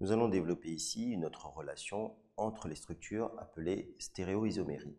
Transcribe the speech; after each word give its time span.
Nous 0.00 0.12
allons 0.12 0.28
développer 0.28 0.70
ici 0.70 1.10
une 1.10 1.24
autre 1.24 1.48
relation 1.48 2.14
entre 2.36 2.68
les 2.68 2.76
structures 2.76 3.32
appelées 3.38 3.94
stéréoisomérie. 3.98 4.96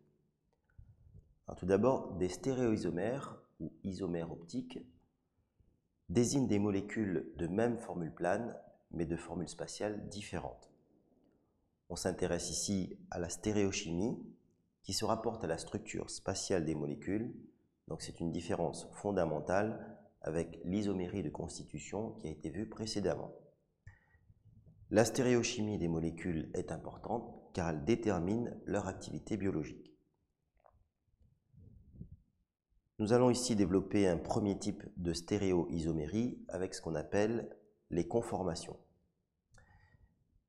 tout 1.56 1.66
d'abord, 1.66 2.12
des 2.14 2.28
stéréoisomères 2.28 3.40
ou 3.60 3.72
isomères 3.82 4.30
optiques 4.30 4.78
désignent 6.10 6.48
des 6.48 6.58
molécules 6.58 7.32
de 7.36 7.46
même 7.46 7.78
formule 7.78 8.12
plane 8.12 8.56
mais 8.90 9.06
de 9.06 9.16
formules 9.16 9.48
spatiales 9.48 10.08
différentes. 10.08 10.70
On 11.88 11.96
s'intéresse 11.96 12.50
ici 12.50 12.98
à 13.10 13.18
la 13.18 13.28
stéréochimie 13.28 14.18
qui 14.82 14.92
se 14.92 15.04
rapporte 15.04 15.44
à 15.44 15.46
la 15.46 15.58
structure 15.58 16.10
spatiale 16.10 16.64
des 16.64 16.74
molécules, 16.74 17.32
donc 17.88 18.02
c'est 18.02 18.20
une 18.20 18.32
différence 18.32 18.86
fondamentale 18.92 19.98
avec 20.20 20.60
l'isomérie 20.64 21.22
de 21.22 21.30
constitution 21.30 22.12
qui 22.12 22.26
a 22.26 22.30
été 22.30 22.50
vue 22.50 22.68
précédemment. 22.68 23.32
La 24.92 25.04
stéréochimie 25.04 25.78
des 25.78 25.86
molécules 25.86 26.50
est 26.52 26.72
importante 26.72 27.32
car 27.52 27.68
elle 27.68 27.84
détermine 27.84 28.60
leur 28.64 28.88
activité 28.88 29.36
biologique. 29.36 29.94
Nous 32.98 33.12
allons 33.12 33.30
ici 33.30 33.54
développer 33.54 34.08
un 34.08 34.18
premier 34.18 34.58
type 34.58 34.82
de 34.96 35.12
stéréoisomérie 35.12 36.44
avec 36.48 36.74
ce 36.74 36.82
qu'on 36.82 36.96
appelle 36.96 37.56
les 37.90 38.08
conformations. 38.08 38.76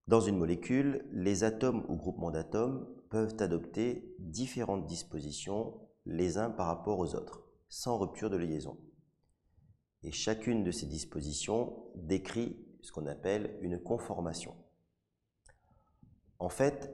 Dans 0.08 0.22
une 0.22 0.38
molécule, 0.38 1.06
les 1.12 1.44
atomes 1.44 1.86
ou 1.88 1.96
groupements 1.96 2.32
d'atomes 2.32 2.88
peuvent 3.10 3.36
adopter 3.40 4.16
différentes 4.18 4.88
dispositions 4.88 5.88
les 6.08 6.40
uns 6.40 6.50
par 6.50 6.66
rapport 6.66 6.98
aux 6.98 7.14
autres, 7.14 7.44
sans 7.70 8.00
rupture 8.00 8.32
de 8.32 8.38
liaison. 8.38 8.78
Et 10.02 10.12
chacune 10.12 10.64
de 10.64 10.72
ces 10.72 10.88
dispositions 10.88 11.86
décrit 11.96 12.58
ce 12.82 12.92
qu'on 12.92 13.08
appelle 13.08 13.58
une 13.62 13.80
conformation. 13.80 14.56
En 16.40 16.50
fait, 16.50 16.92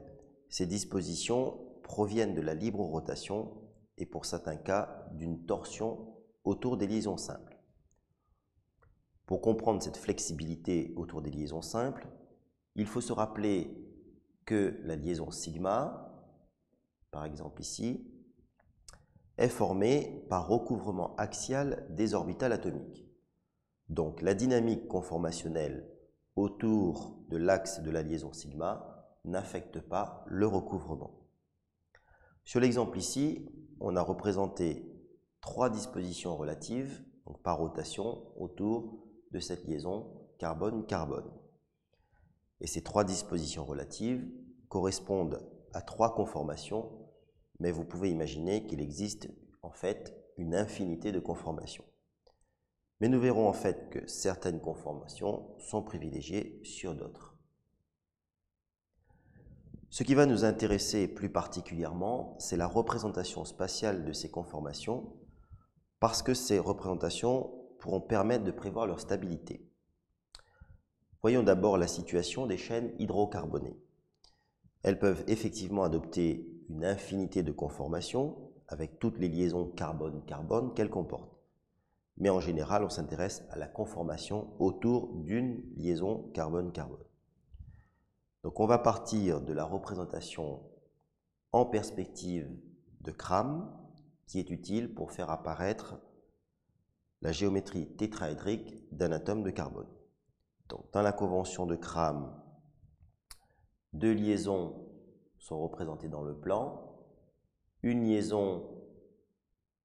ces 0.48 0.66
dispositions 0.66 1.58
proviennent 1.82 2.34
de 2.34 2.40
la 2.40 2.54
libre 2.54 2.80
rotation 2.80 3.50
et 3.96 4.06
pour 4.06 4.26
certains 4.26 4.56
cas 4.56 5.06
d'une 5.12 5.46
torsion 5.46 6.14
autour 6.44 6.76
des 6.76 6.86
liaisons 6.86 7.16
simples. 7.16 7.58
Pour 9.26 9.40
comprendre 9.40 9.82
cette 9.82 9.96
flexibilité 9.96 10.92
autour 10.96 11.20
des 11.22 11.30
liaisons 11.30 11.62
simples, 11.62 12.08
il 12.74 12.86
faut 12.86 13.00
se 13.00 13.12
rappeler 13.12 13.84
que 14.46 14.80
la 14.84 14.96
liaison 14.96 15.30
sigma, 15.30 16.24
par 17.10 17.24
exemple 17.24 17.60
ici, 17.60 18.10
est 19.36 19.48
formée 19.48 20.24
par 20.28 20.48
recouvrement 20.48 21.14
axial 21.16 21.86
des 21.90 22.14
orbitales 22.14 22.52
atomiques. 22.52 23.07
Donc 23.88 24.20
la 24.22 24.34
dynamique 24.34 24.86
conformationnelle 24.86 25.88
autour 26.36 27.18
de 27.28 27.36
l'axe 27.36 27.80
de 27.80 27.90
la 27.90 28.02
liaison 28.02 28.32
sigma 28.32 29.06
n'affecte 29.24 29.80
pas 29.80 30.24
le 30.26 30.46
recouvrement. 30.46 31.26
Sur 32.44 32.60
l'exemple 32.60 32.98
ici, 32.98 33.48
on 33.80 33.96
a 33.96 34.02
représenté 34.02 34.84
trois 35.40 35.70
dispositions 35.70 36.36
relatives, 36.36 37.04
donc 37.26 37.42
par 37.42 37.58
rotation, 37.58 38.22
autour 38.36 39.06
de 39.32 39.40
cette 39.40 39.64
liaison 39.66 40.28
carbone-carbone. 40.38 41.30
Et 42.60 42.66
ces 42.66 42.82
trois 42.82 43.04
dispositions 43.04 43.64
relatives 43.64 44.26
correspondent 44.68 45.40
à 45.72 45.82
trois 45.82 46.14
conformations, 46.14 46.90
mais 47.58 47.70
vous 47.70 47.84
pouvez 47.84 48.10
imaginer 48.10 48.66
qu'il 48.66 48.80
existe 48.80 49.28
en 49.62 49.70
fait 49.70 50.14
une 50.36 50.54
infinité 50.54 51.12
de 51.12 51.20
conformations. 51.20 51.84
Mais 53.00 53.08
nous 53.08 53.20
verrons 53.20 53.48
en 53.48 53.52
fait 53.52 53.90
que 53.90 54.06
certaines 54.08 54.60
conformations 54.60 55.46
sont 55.58 55.82
privilégiées 55.82 56.60
sur 56.64 56.94
d'autres. 56.94 57.36
Ce 59.90 60.02
qui 60.02 60.14
va 60.14 60.26
nous 60.26 60.44
intéresser 60.44 61.08
plus 61.08 61.30
particulièrement, 61.30 62.36
c'est 62.38 62.56
la 62.56 62.66
représentation 62.66 63.44
spatiale 63.44 64.04
de 64.04 64.12
ces 64.12 64.30
conformations, 64.30 65.16
parce 66.00 66.22
que 66.22 66.34
ces 66.34 66.58
représentations 66.58 67.50
pourront 67.78 68.00
permettre 68.00 68.44
de 68.44 68.50
prévoir 68.50 68.86
leur 68.86 69.00
stabilité. 69.00 69.66
Voyons 71.22 71.42
d'abord 71.42 71.78
la 71.78 71.86
situation 71.86 72.46
des 72.46 72.58
chaînes 72.58 72.92
hydrocarbonées. 72.98 73.80
Elles 74.82 74.98
peuvent 74.98 75.24
effectivement 75.26 75.84
adopter 75.84 76.46
une 76.68 76.84
infinité 76.84 77.42
de 77.42 77.52
conformations 77.52 78.52
avec 78.68 78.98
toutes 78.98 79.18
les 79.18 79.28
liaisons 79.28 79.66
carbone-carbone 79.66 80.74
qu'elles 80.74 80.90
comportent 80.90 81.37
mais 82.18 82.30
en 82.30 82.40
général, 82.40 82.82
on 82.84 82.88
s'intéresse 82.88 83.44
à 83.50 83.56
la 83.56 83.68
conformation 83.68 84.52
autour 84.58 85.14
d'une 85.14 85.62
liaison 85.76 86.30
carbone-carbone. 86.34 87.04
Donc 88.42 88.58
on 88.60 88.66
va 88.66 88.78
partir 88.78 89.40
de 89.40 89.52
la 89.52 89.64
représentation 89.64 90.62
en 91.52 91.64
perspective 91.64 92.50
de 93.00 93.12
Kram, 93.12 93.72
qui 94.26 94.40
est 94.40 94.50
utile 94.50 94.94
pour 94.94 95.12
faire 95.12 95.30
apparaître 95.30 96.00
la 97.22 97.32
géométrie 97.32 97.88
tétraédrique 97.96 98.84
d'un 98.92 99.12
atome 99.12 99.42
de 99.42 99.50
carbone. 99.50 99.88
Dans 100.92 101.02
la 101.02 101.12
convention 101.12 101.66
de 101.66 101.76
Kram, 101.76 102.34
deux 103.92 104.12
liaisons 104.12 104.86
sont 105.38 105.60
représentées 105.60 106.08
dans 106.08 106.22
le 106.22 106.36
plan. 106.36 106.96
Une 107.82 108.04
liaison 108.04 108.68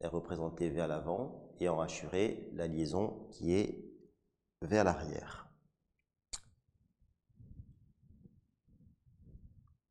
est 0.02 0.08
représentée 0.08 0.70
vers 0.70 0.88
l'avant 0.88 1.43
et 1.59 1.69
en 1.69 1.80
assurer 1.80 2.50
la 2.53 2.68
liaison 2.68 3.28
qui 3.31 3.53
est 3.53 3.84
vers 4.62 4.84
l'arrière. 4.84 5.50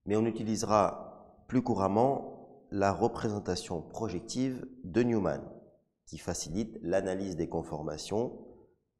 Mais 0.06 0.16
on 0.16 0.26
utilisera 0.26 1.44
plus 1.48 1.62
couramment 1.62 2.66
la 2.70 2.92
représentation 2.92 3.82
projective 3.82 4.66
de 4.84 5.02
Newman, 5.02 5.42
qui 6.06 6.18
facilite 6.18 6.78
l'analyse 6.82 7.36
des 7.36 7.48
conformations 7.48 8.46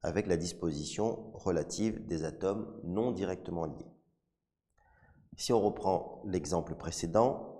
avec 0.03 0.27
la 0.27 0.37
disposition 0.37 1.33
relative 1.33 2.07
des 2.07 2.25
atomes 2.25 2.81
non 2.85 3.13
directement 3.13 3.67
liés. 3.67 3.93
Si 5.37 5.53
on 5.53 5.61
reprend 5.61 6.23
l'exemple 6.27 6.75
précédent, 6.75 7.53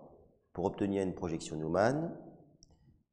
pour 0.53 0.67
obtenir 0.67 1.03
une 1.03 1.15
projection 1.15 1.57
Newman, 1.57 2.15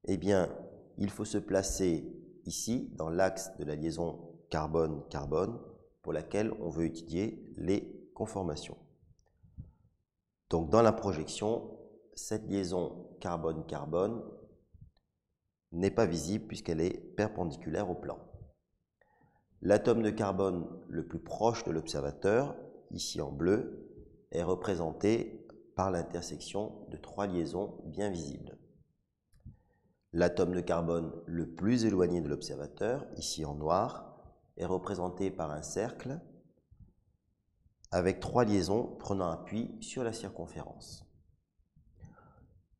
eh 0.05 0.17
bien, 0.17 0.49
il 0.99 1.09
faut 1.09 1.25
se 1.25 1.37
placer 1.37 2.05
ici 2.45 2.91
dans 2.95 3.09
l'axe 3.09 3.55
de 3.57 3.63
la 3.63 3.75
liaison 3.75 4.35
carbone-carbone 4.49 5.57
pour 6.01 6.11
laquelle 6.11 6.51
on 6.59 6.69
veut 6.69 6.85
étudier 6.85 7.53
les 7.55 8.11
conformations. 8.13 8.77
Donc 10.49 10.69
dans 10.69 10.81
la 10.81 10.91
projection, 10.91 11.79
cette 12.15 12.49
liaison 12.49 13.07
carbone-carbone 13.21 14.21
n'est 15.71 15.91
pas 15.91 16.05
visible 16.05 16.47
puisqu'elle 16.47 16.81
est 16.81 16.99
perpendiculaire 17.15 17.89
au 17.89 17.95
plan. 17.95 18.19
L'atome 19.61 20.01
de 20.01 20.09
carbone 20.09 20.67
le 20.89 21.07
plus 21.07 21.19
proche 21.19 21.63
de 21.63 21.71
l'observateur, 21.71 22.57
ici 22.91 23.21
en 23.21 23.31
bleu, 23.31 23.89
est 24.31 24.43
représenté 24.43 25.47
par 25.77 25.91
l'intersection 25.91 26.85
de 26.89 26.97
trois 26.97 27.27
liaisons 27.27 27.81
bien 27.85 28.09
visibles. 28.09 28.58
L'atome 30.11 30.55
de 30.55 30.61
carbone 30.61 31.13
le 31.27 31.53
plus 31.53 31.85
éloigné 31.85 32.19
de 32.21 32.27
l'observateur, 32.27 33.05
ici 33.15 33.45
en 33.45 33.53
noir, 33.53 34.17
est 34.57 34.65
représenté 34.65 35.29
par 35.29 35.51
un 35.51 35.61
cercle 35.61 36.19
avec 37.91 38.19
trois 38.19 38.43
liaisons 38.43 38.95
prenant 38.97 39.29
appui 39.29 39.77
sur 39.81 40.03
la 40.03 40.13
circonférence. 40.13 41.05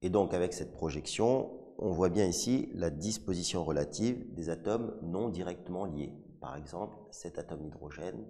Et 0.02 0.10
donc 0.10 0.34
avec 0.34 0.54
cette 0.54 0.72
projection, 0.72 1.52
on 1.78 1.92
voit 1.92 2.10
bien 2.10 2.26
ici 2.26 2.70
la 2.74 2.90
disposition 2.90 3.64
relative 3.64 4.34
des 4.34 4.50
atomes 4.50 4.98
non 5.04 5.30
directement 5.30 5.86
liés. 5.86 6.14
Par 6.42 6.56
exemple, 6.56 6.98
cet 7.12 7.38
atome 7.38 7.62
d'hydrogène 7.62 8.26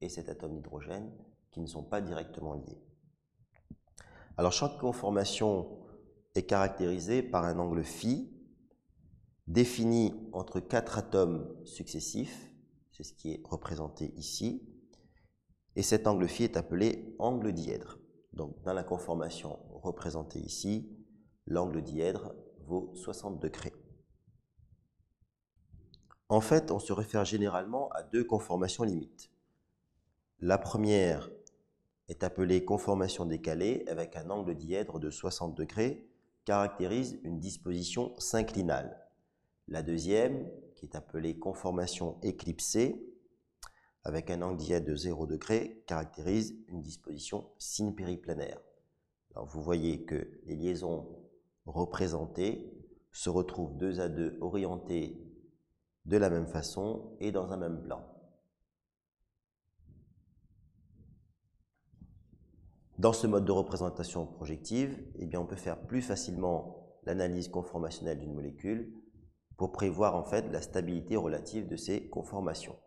et 0.00 0.08
cet 0.08 0.30
atome 0.30 0.54
d'hydrogène 0.54 1.12
qui 1.50 1.60
ne 1.60 1.66
sont 1.66 1.82
pas 1.82 2.00
directement 2.00 2.54
liés. 2.54 2.80
Alors 4.38 4.52
chaque 4.52 4.78
conformation 4.78 5.68
est 6.34 6.44
caractérisée 6.44 7.22
par 7.22 7.44
un 7.44 7.58
angle 7.58 7.82
phi 7.82 8.37
défini 9.48 10.14
entre 10.32 10.60
quatre 10.60 10.98
atomes 10.98 11.48
successifs, 11.64 12.52
c'est 12.92 13.02
ce 13.02 13.14
qui 13.14 13.32
est 13.32 13.40
représenté 13.44 14.12
ici, 14.16 14.62
et 15.74 15.82
cet 15.82 16.06
angle 16.06 16.28
phi 16.28 16.44
est 16.44 16.56
appelé 16.56 17.16
angle 17.18 17.52
dièdre. 17.52 17.98
Donc 18.34 18.60
dans 18.62 18.74
la 18.74 18.84
conformation 18.84 19.58
représentée 19.72 20.38
ici, 20.38 20.94
l'angle 21.46 21.82
dièdre 21.82 22.34
vaut 22.66 22.92
60 22.94 23.40
degrés. 23.40 23.72
En 26.28 26.42
fait, 26.42 26.70
on 26.70 26.78
se 26.78 26.92
réfère 26.92 27.24
généralement 27.24 27.88
à 27.92 28.02
deux 28.02 28.24
conformations 28.24 28.84
limites. 28.84 29.30
La 30.40 30.58
première 30.58 31.30
est 32.08 32.22
appelée 32.22 32.66
conformation 32.66 33.24
décalée 33.24 33.84
avec 33.88 34.14
un 34.14 34.28
angle 34.28 34.54
dièdre 34.54 34.98
de 34.98 35.08
60 35.08 35.54
degrés, 35.54 36.06
caractérise 36.44 37.18
une 37.22 37.38
disposition 37.38 38.14
synclinale. 38.18 39.07
La 39.68 39.82
deuxième, 39.82 40.50
qui 40.74 40.86
est 40.86 40.96
appelée 40.96 41.38
conformation 41.38 42.18
éclipsée, 42.22 43.04
avec 44.02 44.30
un 44.30 44.40
angle 44.40 44.56
diète 44.56 44.86
de 44.86 44.96
0 44.96 45.26
degré 45.26 45.84
caractérise 45.86 46.56
une 46.68 46.80
disposition 46.80 47.50
syne-périplanaire. 47.58 48.58
Alors 49.34 49.46
vous 49.46 49.62
voyez 49.62 50.04
que 50.04 50.40
les 50.46 50.56
liaisons 50.56 51.06
représentées 51.66 52.72
se 53.12 53.28
retrouvent 53.28 53.76
deux 53.76 54.00
à 54.00 54.08
deux 54.08 54.38
orientées 54.40 55.20
de 56.06 56.16
la 56.16 56.30
même 56.30 56.46
façon 56.46 57.14
et 57.20 57.30
dans 57.30 57.52
un 57.52 57.58
même 57.58 57.82
plan. 57.82 58.02
Dans 62.96 63.12
ce 63.12 63.26
mode 63.26 63.44
de 63.44 63.52
représentation 63.52 64.26
projective, 64.26 64.98
eh 65.18 65.36
on 65.36 65.44
peut 65.44 65.56
faire 65.56 65.86
plus 65.86 66.00
facilement 66.00 66.98
l'analyse 67.04 67.48
conformationnelle 67.48 68.18
d'une 68.18 68.34
molécule 68.34 68.92
pour 69.58 69.72
prévoir 69.72 70.14
en 70.14 70.24
fait 70.24 70.50
la 70.50 70.62
stabilité 70.62 71.16
relative 71.16 71.68
de 71.68 71.76
ces 71.76 72.08
conformations. 72.08 72.78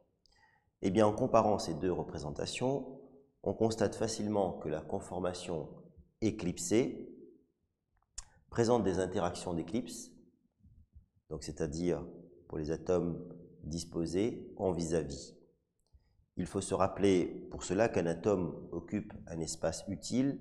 Eh 0.81 0.89
bien, 0.89 1.05
en 1.05 1.13
comparant 1.13 1.59
ces 1.59 1.75
deux 1.75 1.91
représentations, 1.91 2.99
on 3.43 3.53
constate 3.53 3.95
facilement 3.95 4.53
que 4.53 4.69
la 4.69 4.81
conformation 4.81 5.69
éclipsée 6.21 7.13
présente 8.49 8.83
des 8.83 8.99
interactions 8.99 9.53
d'éclipse, 9.53 10.11
donc 11.29 11.43
c'est-à-dire 11.43 12.03
pour 12.47 12.57
les 12.57 12.71
atomes 12.71 13.21
disposés 13.63 14.51
en 14.57 14.71
vis-à-vis. 14.71 15.35
Il 16.37 16.45
faut 16.45 16.61
se 16.61 16.73
rappeler 16.73 17.25
pour 17.51 17.63
cela 17.63 17.89
qu'un 17.89 18.05
atome 18.05 18.67
occupe 18.71 19.13
un 19.27 19.39
espace 19.39 19.83
utile 19.89 20.39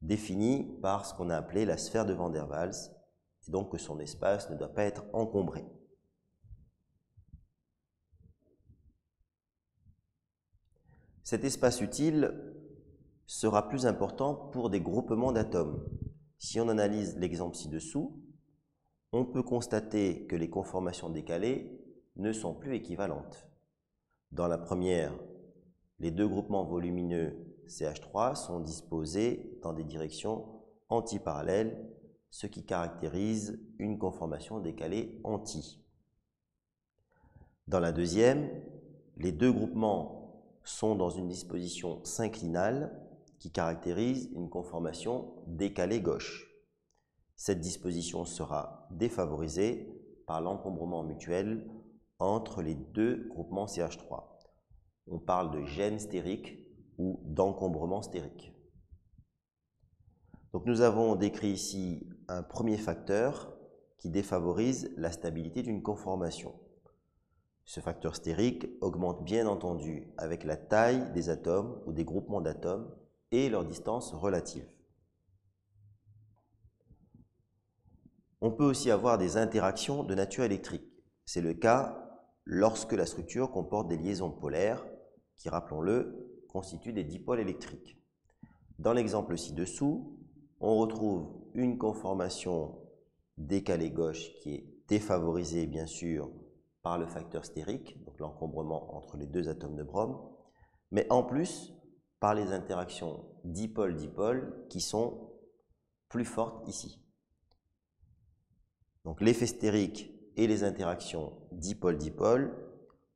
défini 0.00 0.78
par 0.82 1.06
ce 1.06 1.14
qu'on 1.14 1.30
a 1.30 1.36
appelé 1.36 1.64
la 1.64 1.76
sphère 1.76 2.06
de 2.06 2.12
Van 2.12 2.28
der 2.28 2.48
Waals, 2.48 2.90
et 3.46 3.50
donc 3.50 3.70
que 3.70 3.78
son 3.78 3.98
espace 4.00 4.50
ne 4.50 4.56
doit 4.56 4.72
pas 4.72 4.84
être 4.84 5.04
encombré. 5.12 5.64
Cet 11.22 11.44
espace 11.44 11.80
utile 11.80 12.52
sera 13.26 13.68
plus 13.68 13.86
important 13.86 14.34
pour 14.34 14.70
des 14.70 14.80
groupements 14.80 15.32
d'atomes. 15.32 15.88
Si 16.38 16.60
on 16.60 16.68
analyse 16.68 17.16
l'exemple 17.16 17.56
ci-dessous, 17.56 18.20
on 19.12 19.24
peut 19.24 19.42
constater 19.42 20.26
que 20.26 20.36
les 20.36 20.50
conformations 20.50 21.10
décalées 21.10 21.80
ne 22.16 22.32
sont 22.32 22.54
plus 22.54 22.74
équivalentes. 22.74 23.46
Dans 24.32 24.48
la 24.48 24.58
première, 24.58 25.12
les 25.98 26.10
deux 26.10 26.26
groupements 26.26 26.64
volumineux 26.64 27.36
CH3 27.68 28.34
sont 28.34 28.60
disposés 28.60 29.58
dans 29.62 29.72
des 29.72 29.84
directions 29.84 30.60
antiparallèles, 30.88 31.88
ce 32.32 32.46
qui 32.46 32.64
caractérise 32.64 33.60
une 33.78 33.98
conformation 33.98 34.58
décalée 34.58 35.20
anti. 35.22 35.78
Dans 37.68 37.78
la 37.78 37.92
deuxième, 37.92 38.48
les 39.18 39.32
deux 39.32 39.52
groupements 39.52 40.42
sont 40.64 40.94
dans 40.94 41.10
une 41.10 41.28
disposition 41.28 42.02
synclinale 42.04 42.98
qui 43.38 43.52
caractérise 43.52 44.30
une 44.34 44.48
conformation 44.48 45.34
décalée 45.46 46.00
gauche. 46.00 46.50
Cette 47.36 47.60
disposition 47.60 48.24
sera 48.24 48.88
défavorisée 48.90 49.86
par 50.26 50.40
l'encombrement 50.40 51.02
mutuel 51.02 51.68
entre 52.18 52.62
les 52.62 52.74
deux 52.74 53.26
groupements 53.28 53.66
CH3. 53.66 54.22
On 55.06 55.18
parle 55.18 55.50
de 55.50 55.66
gène 55.66 55.98
stérique 55.98 56.56
ou 56.96 57.20
d'encombrement 57.24 58.00
stérique. 58.00 58.54
Donc 60.52 60.64
nous 60.64 60.80
avons 60.80 61.14
décrit 61.14 61.50
ici 61.50 62.06
un 62.32 62.42
premier 62.42 62.78
facteur 62.78 63.52
qui 63.98 64.08
défavorise 64.08 64.90
la 64.96 65.12
stabilité 65.12 65.62
d'une 65.62 65.82
conformation. 65.82 66.54
Ce 67.64 67.80
facteur 67.80 68.16
stérique 68.16 68.68
augmente 68.80 69.22
bien 69.22 69.46
entendu 69.46 70.08
avec 70.16 70.44
la 70.44 70.56
taille 70.56 71.12
des 71.12 71.28
atomes 71.28 71.80
ou 71.86 71.92
des 71.92 72.04
groupements 72.04 72.40
d'atomes 72.40 72.90
et 73.30 73.48
leur 73.48 73.64
distance 73.64 74.12
relative. 74.12 74.66
On 78.40 78.50
peut 78.50 78.64
aussi 78.64 78.90
avoir 78.90 79.18
des 79.18 79.36
interactions 79.36 80.02
de 80.02 80.14
nature 80.14 80.44
électrique. 80.44 80.90
C'est 81.26 81.42
le 81.42 81.54
cas 81.54 81.98
lorsque 82.44 82.92
la 82.92 83.06
structure 83.06 83.52
comporte 83.52 83.88
des 83.88 83.96
liaisons 83.96 84.30
polaires 84.30 84.84
qui, 85.36 85.48
rappelons-le, 85.48 86.42
constituent 86.48 86.92
des 86.92 87.04
dipôles 87.04 87.40
électriques. 87.40 87.96
Dans 88.80 88.92
l'exemple 88.92 89.38
ci-dessous, 89.38 90.18
on 90.62 90.78
retrouve 90.78 91.28
une 91.54 91.76
conformation 91.76 92.78
décalée 93.36 93.90
gauche 93.90 94.32
qui 94.40 94.54
est 94.54 94.66
défavorisée 94.88 95.66
bien 95.66 95.86
sûr 95.86 96.30
par 96.82 96.98
le 96.98 97.06
facteur 97.06 97.44
stérique, 97.44 98.02
donc 98.04 98.18
l'encombrement 98.20 98.96
entre 98.96 99.16
les 99.16 99.26
deux 99.26 99.48
atomes 99.48 99.76
de 99.76 99.82
brome, 99.82 100.18
mais 100.92 101.06
en 101.10 101.24
plus 101.24 101.74
par 102.20 102.34
les 102.34 102.52
interactions 102.52 103.24
dipôle-dipôle 103.44 104.66
qui 104.68 104.80
sont 104.80 105.32
plus 106.08 106.24
fortes 106.24 106.68
ici. 106.68 107.04
Donc 109.04 109.20
l'effet 109.20 109.46
stérique 109.46 110.12
et 110.36 110.46
les 110.46 110.62
interactions 110.62 111.32
dipôle-dipôle 111.50 112.56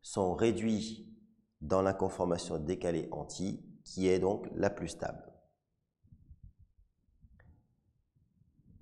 sont 0.02 0.34
réduits 0.34 1.08
dans 1.60 1.82
la 1.82 1.94
conformation 1.94 2.58
décalée 2.58 3.08
anti, 3.12 3.64
qui 3.84 4.08
est 4.08 4.18
donc 4.18 4.48
la 4.54 4.70
plus 4.70 4.88
stable. 4.88 5.35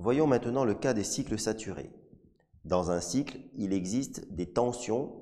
Voyons 0.04 0.26
maintenant 0.26 0.66
le 0.66 0.74
cas 0.74 0.92
des 0.92 1.02
cycles 1.02 1.38
saturés. 1.38 1.90
Dans 2.66 2.90
un 2.90 3.00
cycle, 3.00 3.38
il 3.56 3.72
existe 3.72 4.30
des 4.34 4.44
tensions 4.52 5.14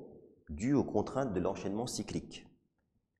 dues 0.49 0.73
aux 0.73 0.83
contraintes 0.83 1.31
de 1.31 1.39
l'enchaînement 1.39 1.87
cyclique. 1.87 2.45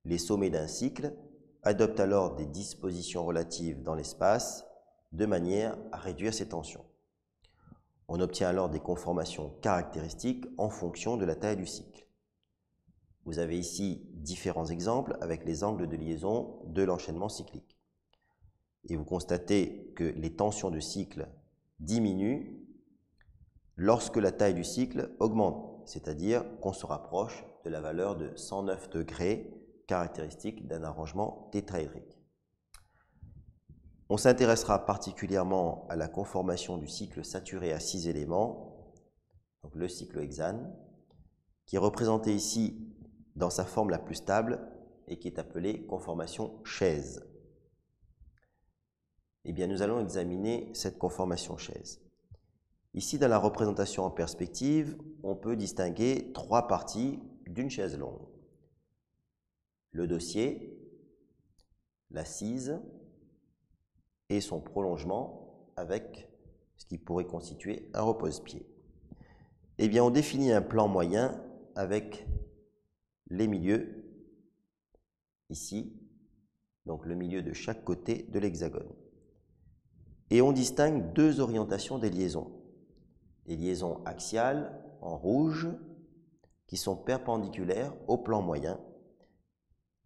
Les 0.04 0.18
sommets 0.18 0.50
d'un 0.50 0.68
cycle 0.68 1.16
adoptent 1.62 2.02
alors 2.02 2.36
des 2.36 2.48
dispositions 2.48 3.26
relatives 3.26 3.82
dans 3.82 3.96
l'espace 3.96 4.66
de 5.14 5.26
manière 5.26 5.78
à 5.94 6.00
réduire 6.00 6.34
ces 6.34 6.50
tensions. 6.50 6.84
On 8.10 8.20
obtient 8.20 8.50
alors 8.50 8.68
des 8.68 8.82
conformations 8.82 9.52
caractéristiques 9.62 10.48
en 10.58 10.70
fonction 10.70 11.16
de 11.16 11.24
la 11.24 11.38
taille 11.38 11.56
du 11.56 11.66
cycle. 11.66 12.06
Vous 13.24 13.40
avez 13.40 13.58
ici 13.58 14.06
différents 14.16 14.68
exemples 14.68 15.16
avec 15.22 15.46
les 15.46 15.64
angles 15.64 15.88
de 15.88 15.96
liaison 15.96 16.60
de 16.66 16.84
l'enchaînement 16.84 17.30
cyclique. 17.30 17.80
Et 18.90 18.98
vous 18.98 19.06
constatez 19.06 19.94
que 19.96 20.04
les 20.04 20.36
tensions 20.36 20.70
de 20.70 20.82
cycle 20.82 21.30
diminuent 21.84 22.46
lorsque 23.76 24.18
la 24.18 24.32
taille 24.32 24.54
du 24.54 24.64
cycle 24.64 25.12
augmente, 25.20 25.82
c'est-à-dire 25.86 26.44
qu'on 26.62 26.74
se 26.74 26.86
rapproche 26.86 27.46
de 27.66 27.70
la 27.70 27.82
valeur 27.82 28.16
de 28.16 28.36
109 28.36 28.90
degrés 28.90 29.54
caractéristique 29.88 30.68
d'un 30.68 30.84
arrangement 30.84 31.50
tétraédrique. 31.52 32.20
On 34.10 34.18
s'intéressera 34.18 34.86
particulièrement 34.86 35.88
à 35.90 35.96
la 35.96 36.08
conformation 36.08 36.78
du 36.78 36.88
cycle 36.88 37.26
saturé 37.26 37.74
à 37.74 37.80
six 37.80 38.08
éléments, 38.08 38.94
donc 39.64 39.76
le 39.76 39.88
cycle 39.88 40.20
hexane, 40.20 40.76
qui 41.66 41.78
est 41.78 41.80
représenté 41.80 42.34
ici 42.34 42.94
dans 43.36 43.50
sa 43.50 43.66
forme 43.66 43.90
la 43.90 44.00
plus 44.00 44.16
stable 44.16 44.68
et 45.08 45.18
qui 45.18 45.28
est 45.28 45.40
appelée 45.40 45.86
conformation 45.86 46.64
chaise. 46.64 47.26
Eh 49.46 49.52
bien, 49.52 49.68
nous 49.68 49.82
allons 49.82 50.00
examiner 50.00 50.70
cette 50.74 50.98
conformation 50.98 51.58
chaise. 51.58 52.00
Ici, 52.94 53.18
dans 53.18 53.28
la 53.28 53.40
représentation 53.40 54.04
en 54.04 54.12
perspective, 54.12 54.98
on 55.24 55.36
peut 55.36 55.56
distinguer 55.56 56.32
trois 56.34 56.68
parties 56.68 57.20
d'une 57.48 57.70
chaise 57.70 57.98
longue. 57.98 58.28
Le 59.92 60.08
dossier, 60.08 60.80
l'assise 62.12 62.80
et 64.30 64.42
son 64.42 64.62
prolongement 64.62 65.72
avec 65.76 66.30
ce 66.78 66.86
qui 66.86 66.98
pourrait 66.98 67.26
constituer 67.26 67.90
un 67.94 68.02
repose-pied. 68.02 68.66
Eh 69.78 69.88
bien, 69.90 70.04
on 70.04 70.10
définit 70.10 70.52
un 70.52 70.62
plan 70.62 70.88
moyen 70.88 71.44
avec 71.76 72.28
les 73.30 73.48
milieux 73.48 74.06
ici, 75.50 76.00
donc 76.86 77.06
le 77.06 77.16
milieu 77.16 77.42
de 77.42 77.54
chaque 77.54 77.84
côté 77.84 78.24
de 78.30 78.40
l'hexagone. 78.40 78.94
Et 80.34 80.42
on 80.42 80.52
distingue 80.52 81.14
deux 81.14 81.40
orientations 81.40 82.00
des 82.00 82.10
liaisons. 82.10 82.52
Les 83.46 83.56
liaisons 83.56 84.04
axiales 84.04 84.84
en 85.00 85.16
rouge 85.16 85.70
qui 86.68 86.76
sont 86.76 86.96
perpendiculaires 86.98 87.94
au 88.08 88.18
plan 88.18 88.42
moyen 88.42 88.80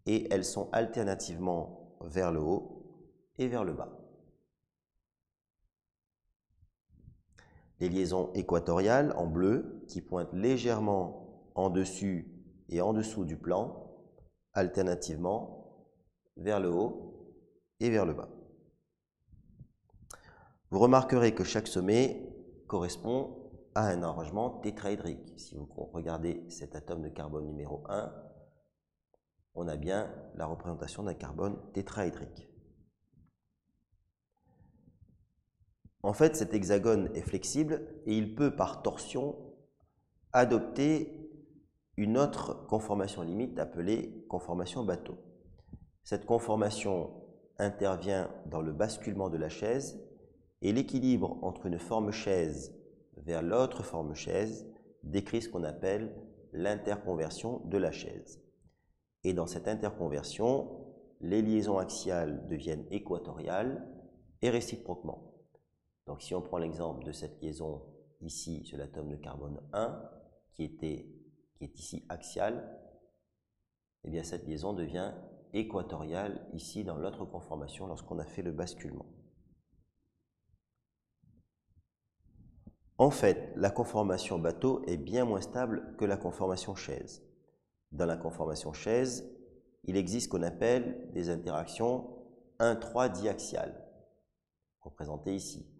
et 0.04 0.32
elles 0.32 0.44
sont 0.44 0.68
alternativement 0.72 1.96
vers 2.02 2.30
le 2.30 2.40
haut 2.40 2.84
et 3.38 3.48
vers 3.48 3.64
le 3.64 3.72
bas. 3.72 3.98
les 7.80 7.88
liaisons 7.88 8.30
équatoriales 8.34 9.14
en 9.16 9.26
bleu 9.26 9.84
qui 9.86 10.00
pointent 10.00 10.32
légèrement 10.32 11.50
en 11.54 11.70
dessus 11.70 12.26
et 12.68 12.80
en 12.80 12.92
dessous 12.92 13.24
du 13.24 13.36
plan, 13.36 13.94
alternativement 14.52 15.86
vers 16.36 16.60
le 16.60 16.70
haut 16.70 17.34
et 17.80 17.90
vers 17.90 18.04
le 18.04 18.14
bas. 18.14 18.28
Vous 20.70 20.80
remarquerez 20.80 21.34
que 21.34 21.44
chaque 21.44 21.66
sommet 21.66 22.30
correspond 22.66 23.50
à 23.74 23.88
un 23.88 24.02
arrangement 24.02 24.50
tétraédrique. 24.60 25.32
Si 25.38 25.54
vous 25.54 25.66
regardez 25.92 26.44
cet 26.50 26.76
atome 26.76 27.02
de 27.02 27.08
carbone 27.08 27.46
numéro 27.46 27.84
1, 27.88 28.12
on 29.54 29.66
a 29.66 29.76
bien 29.76 30.12
la 30.34 30.44
représentation 30.44 31.02
d'un 31.02 31.14
carbone 31.14 31.58
tétraédrique. 31.72 32.48
En 36.02 36.12
fait, 36.12 36.36
cet 36.36 36.52
hexagone 36.52 37.10
est 37.14 37.22
flexible 37.22 37.82
et 38.04 38.16
il 38.16 38.34
peut, 38.34 38.54
par 38.54 38.82
torsion, 38.82 39.36
adopter 40.32 41.30
une 41.96 42.18
autre 42.18 42.66
conformation 42.66 43.22
limite 43.22 43.58
appelée 43.58 44.26
conformation 44.28 44.84
bateau. 44.84 45.16
Cette 46.04 46.26
conformation 46.26 47.10
intervient 47.58 48.30
dans 48.46 48.60
le 48.60 48.72
basculement 48.72 49.30
de 49.30 49.38
la 49.38 49.48
chaise 49.48 49.98
et 50.62 50.72
l'équilibre 50.72 51.38
entre 51.42 51.66
une 51.66 51.78
forme 51.78 52.10
chaise 52.10 52.74
vers 53.16 53.42
l'autre 53.42 53.82
forme 53.82 54.14
chaise 54.14 54.66
décrit 55.02 55.42
ce 55.42 55.48
qu'on 55.48 55.64
appelle 55.64 56.14
l'interconversion 56.52 57.60
de 57.66 57.78
la 57.78 57.92
chaise. 57.92 58.40
Et 59.24 59.34
dans 59.34 59.46
cette 59.46 59.68
interconversion, 59.68 60.86
les 61.20 61.42
liaisons 61.42 61.78
axiales 61.78 62.46
deviennent 62.48 62.86
équatoriales 62.90 63.86
et 64.42 64.50
réciproquement. 64.50 65.34
Donc 66.06 66.22
si 66.22 66.34
on 66.34 66.42
prend 66.42 66.58
l'exemple 66.58 67.04
de 67.04 67.12
cette 67.12 67.42
liaison 67.42 67.82
ici 68.20 68.64
sur 68.64 68.78
l'atome 68.78 69.10
de 69.10 69.16
carbone 69.16 69.60
1, 69.72 70.02
qui, 70.54 70.76
qui 70.76 71.64
est 71.64 71.78
ici 71.78 72.04
axiale, 72.08 72.78
eh 74.04 74.10
bien 74.10 74.22
cette 74.22 74.46
liaison 74.46 74.72
devient 74.72 75.12
équatoriale 75.52 76.46
ici 76.52 76.84
dans 76.84 76.96
l'autre 76.96 77.24
conformation 77.24 77.86
lorsqu'on 77.86 78.18
a 78.18 78.24
fait 78.24 78.42
le 78.42 78.52
basculement. 78.52 79.06
En 82.98 83.10
fait, 83.10 83.52
la 83.54 83.70
conformation 83.70 84.40
bateau 84.40 84.82
est 84.86 84.96
bien 84.96 85.24
moins 85.24 85.40
stable 85.40 85.94
que 85.98 86.04
la 86.04 86.16
conformation 86.16 86.74
chaise. 86.74 87.22
Dans 87.92 88.06
la 88.06 88.16
conformation 88.16 88.72
chaise, 88.72 89.24
il 89.84 89.96
existe 89.96 90.26
ce 90.26 90.30
qu'on 90.30 90.42
appelle 90.42 91.08
des 91.12 91.30
interactions 91.30 92.10
1-3 92.58 93.12
diaxiales, 93.12 93.88
représentées 94.80 95.36
ici. 95.36 95.72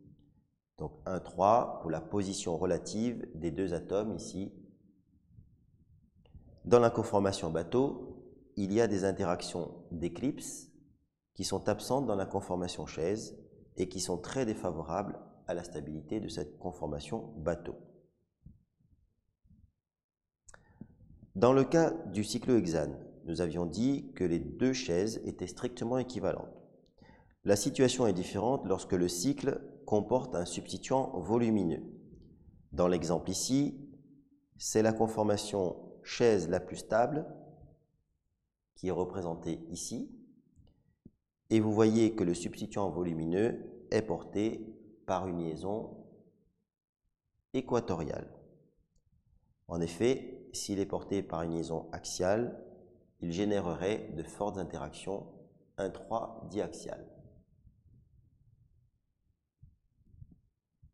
Donc 0.78 0.92
1-3 1.06 1.80
pour 1.80 1.90
la 1.90 2.00
position 2.00 2.56
relative 2.56 3.26
des 3.34 3.50
deux 3.50 3.75
atomes 3.75 4.14
ici. 4.14 4.54
Dans 6.64 6.78
la 6.78 6.90
conformation 6.90 7.50
bateau, 7.50 8.22
il 8.56 8.72
y 8.72 8.80
a 8.80 8.87
des 8.87 9.04
interactions 9.04 9.75
d'éclipse 9.90 10.70
qui 11.34 11.42
sont 11.42 11.68
absentes 11.68 12.06
dans 12.06 12.14
la 12.14 12.26
conformation 12.26 12.87
chaise 12.87 13.37
et 13.76 13.88
qui 13.88 13.98
sont 13.98 14.18
très 14.18 14.46
défavorables 14.46 15.18
à 15.48 15.54
la 15.54 15.64
stabilité 15.64 16.20
de 16.20 16.28
cette 16.28 16.58
conformation 16.58 17.32
bateau. 17.38 17.74
Dans 21.34 21.52
le 21.52 21.64
cas 21.64 21.90
du 22.12 22.22
cyclohexane, 22.22 22.98
nous 23.24 23.40
avions 23.40 23.66
dit 23.66 24.12
que 24.14 24.24
les 24.24 24.38
deux 24.38 24.72
chaises 24.72 25.20
étaient 25.24 25.46
strictement 25.46 25.98
équivalentes. 25.98 26.54
La 27.44 27.56
situation 27.56 28.06
est 28.06 28.12
différente 28.12 28.66
lorsque 28.66 28.92
le 28.92 29.08
cycle 29.08 29.60
comporte 29.86 30.34
un 30.34 30.44
substituant 30.44 31.18
volumineux. 31.20 31.82
Dans 32.72 32.88
l'exemple 32.88 33.30
ici, 33.30 33.88
c'est 34.58 34.82
la 34.82 34.92
conformation 34.92 35.76
chaise 36.02 36.48
la 36.48 36.60
plus 36.60 36.76
stable 36.76 37.26
qui 38.74 38.88
est 38.88 38.92
représentée 38.92 39.60
ici. 39.70 40.10
Et 41.50 41.60
vous 41.60 41.72
voyez 41.72 42.14
que 42.14 42.24
le 42.24 42.34
substituant 42.34 42.90
volumineux 42.90 43.86
est 43.90 44.02
porté 44.02 44.77
par 45.08 45.26
une 45.26 45.38
liaison 45.38 46.04
équatoriale. 47.54 48.28
En 49.66 49.80
effet, 49.80 50.50
s'il 50.52 50.80
est 50.80 50.86
porté 50.86 51.22
par 51.22 51.42
une 51.42 51.54
liaison 51.54 51.88
axiale, 51.92 52.62
il 53.20 53.32
générerait 53.32 54.10
de 54.14 54.22
fortes 54.22 54.58
interactions 54.58 55.26
1,3 55.78 56.48
diaxiales. 56.50 57.06